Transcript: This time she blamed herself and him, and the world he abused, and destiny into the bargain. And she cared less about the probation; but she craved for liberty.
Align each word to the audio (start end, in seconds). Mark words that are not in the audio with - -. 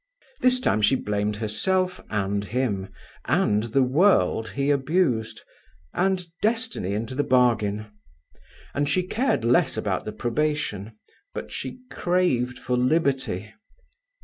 This 0.39 0.59
time 0.59 0.81
she 0.81 0.95
blamed 0.95 1.35
herself 1.35 2.01
and 2.09 2.43
him, 2.45 2.87
and 3.25 3.65
the 3.65 3.83
world 3.83 4.49
he 4.57 4.71
abused, 4.71 5.41
and 5.93 6.25
destiny 6.41 6.95
into 6.95 7.13
the 7.13 7.23
bargain. 7.23 7.85
And 8.73 8.89
she 8.89 9.03
cared 9.05 9.45
less 9.45 9.77
about 9.77 10.05
the 10.05 10.11
probation; 10.11 10.97
but 11.35 11.51
she 11.51 11.81
craved 11.91 12.57
for 12.57 12.75
liberty. 12.77 13.53